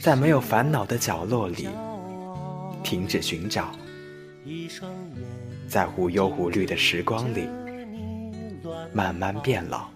[0.00, 1.68] 在没有烦恼的角落里
[2.82, 3.70] 停止寻找，
[5.68, 7.46] 在无忧无虑的时光里
[8.94, 9.88] 慢慢变老。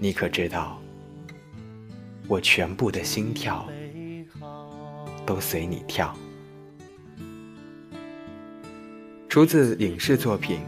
[0.00, 0.80] 你可知道，
[2.26, 3.68] 我全部的心跳
[5.26, 6.16] 都随你跳。
[9.28, 10.60] 出自影视作品。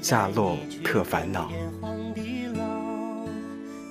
[0.00, 1.50] 夏洛特烦恼。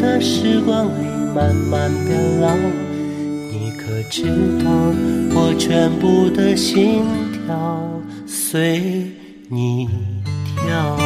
[0.00, 2.48] 的时光里慢慢变老。
[3.52, 4.24] 你可知
[4.64, 4.70] 道，
[5.34, 7.04] 我全部的心
[7.46, 7.88] 跳
[8.26, 9.06] 随
[9.48, 9.88] 你
[10.56, 10.96] 跳。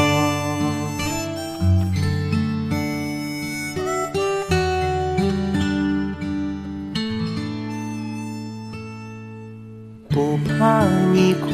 [10.09, 11.48] 不怕你哭，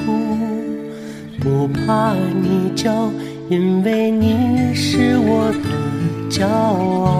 [1.40, 3.10] 不怕你叫，
[3.48, 7.19] 因为你是我的骄傲。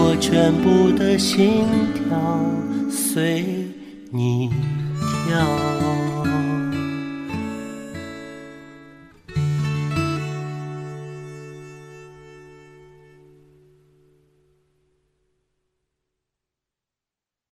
[0.00, 2.16] 我全部的心跳
[2.88, 3.44] 随
[4.12, 4.48] 你
[5.26, 5.57] 跳。